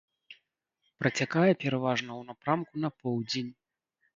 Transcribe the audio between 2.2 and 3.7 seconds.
напрамку на поўдзень.